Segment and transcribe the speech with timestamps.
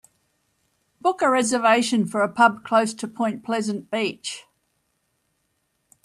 [0.99, 4.45] Book a reservation for a pub close to Point Pleasant Beach